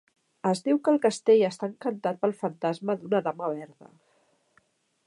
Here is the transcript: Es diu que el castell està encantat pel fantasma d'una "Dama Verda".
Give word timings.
Es 0.51 0.61
diu 0.67 0.79
que 0.87 0.93
el 0.95 1.01
castell 1.03 1.43
està 1.49 1.69
encantat 1.73 2.19
pel 2.25 2.35
fantasma 2.41 2.97
d'una 3.05 3.23
"Dama 3.31 3.53
Verda". 3.55 3.93